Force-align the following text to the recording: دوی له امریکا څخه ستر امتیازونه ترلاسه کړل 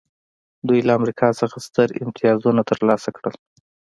دوی 0.67 0.79
له 0.87 0.91
امریکا 0.99 1.27
څخه 1.39 1.57
ستر 1.67 1.87
امتیازونه 2.03 2.61
ترلاسه 2.71 3.09
کړل 3.17 3.33